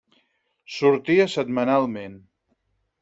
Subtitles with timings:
[0.75, 2.17] Sortia setmanalment.